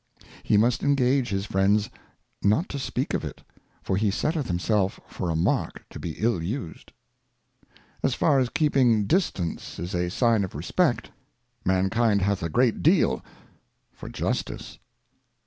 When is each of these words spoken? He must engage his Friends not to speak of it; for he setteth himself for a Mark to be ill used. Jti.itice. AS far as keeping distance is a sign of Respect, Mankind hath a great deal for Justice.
He 0.41 0.57
must 0.57 0.81
engage 0.81 1.29
his 1.29 1.45
Friends 1.45 1.91
not 2.41 2.67
to 2.69 2.79
speak 2.79 3.13
of 3.13 3.23
it; 3.23 3.43
for 3.83 3.97
he 3.97 4.09
setteth 4.09 4.47
himself 4.47 4.99
for 5.05 5.29
a 5.29 5.35
Mark 5.35 5.85
to 5.91 5.99
be 5.99 6.13
ill 6.13 6.41
used. 6.41 6.91
Jti.itice. 7.67 7.81
AS 8.05 8.15
far 8.15 8.39
as 8.39 8.49
keeping 8.49 9.05
distance 9.05 9.77
is 9.77 9.93
a 9.93 10.09
sign 10.09 10.43
of 10.43 10.55
Respect, 10.55 11.11
Mankind 11.63 12.23
hath 12.23 12.41
a 12.41 12.49
great 12.49 12.81
deal 12.81 13.23
for 13.93 14.09
Justice. 14.09 14.79